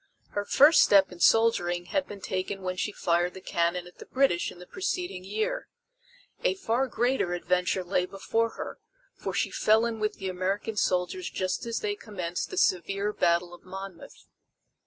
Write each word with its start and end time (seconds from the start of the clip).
Her 0.29 0.45
first 0.45 0.81
step 0.81 1.11
in 1.11 1.19
soldiering 1.19 1.85
had 1.85 2.07
been 2.07 2.21
taken 2.21 2.63
when 2.63 2.75
she 2.75 2.91
fired 2.91 3.35
the 3.35 3.39
cannon 3.39 3.85
at 3.85 3.99
the 3.99 4.07
British 4.07 4.51
in 4.51 4.57
the 4.57 4.65
preceding 4.65 5.23
year. 5.23 5.67
A 6.43 6.55
far 6.55 6.87
greater 6.87 7.35
adventure 7.35 7.83
lay 7.83 8.07
before 8.07 8.49
her, 8.57 8.79
for 9.13 9.31
she 9.31 9.51
fell 9.51 9.85
in 9.85 9.99
with 9.99 10.15
the 10.15 10.27
American 10.27 10.75
soldiers 10.75 11.29
just 11.29 11.67
as 11.67 11.81
they 11.81 11.95
commenced 11.95 12.49
the 12.49 12.57
severe 12.57 13.13
battle 13.13 13.53
of 13.53 13.63
Monmouth. 13.63 14.25